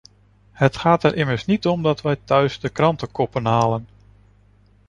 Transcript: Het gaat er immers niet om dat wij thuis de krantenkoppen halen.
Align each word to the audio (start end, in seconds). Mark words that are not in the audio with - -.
Het 0.51 0.77
gaat 0.77 1.03
er 1.03 1.15
immers 1.15 1.45
niet 1.45 1.65
om 1.65 1.81
dat 1.83 2.01
wij 2.01 2.15
thuis 2.23 2.59
de 2.59 2.69
krantenkoppen 2.69 3.45
halen. 3.45 3.87